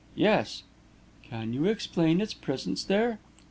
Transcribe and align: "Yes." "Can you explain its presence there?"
"Yes." 0.15 0.63
"Can 1.21 1.53
you 1.53 1.65
explain 1.65 2.21
its 2.21 2.33
presence 2.33 2.83
there?" 2.83 3.19